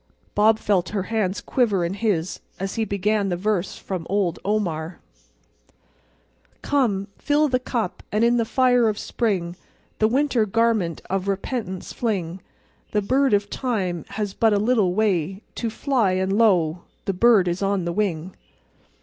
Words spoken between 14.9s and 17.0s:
way To fly—and Lo!